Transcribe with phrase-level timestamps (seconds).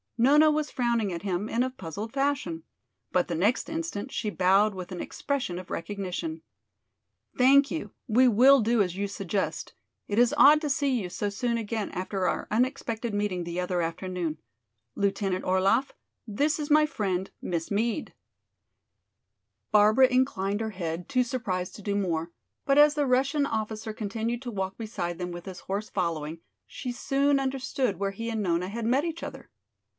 [0.17, 2.61] Nona was frowning at him in a puzzled fashion.
[3.11, 6.41] But the next instant she bowed with an expression of recognition.
[7.35, 9.73] "Thank you, we will do as you suggest.
[10.07, 13.81] It is odd to see you so soon again after our unexpected meeting the other
[13.81, 14.37] afternoon.
[14.95, 15.91] Lieutenant Orlaff,
[16.27, 18.13] this is my friend, Miss Meade."
[19.71, 22.31] Barbara inclined her head, too surprised to do more.
[22.65, 26.91] But as the Russian officer continued to walk beside them with his horse following, she
[26.91, 29.49] soon understood where he and Nona had met each other.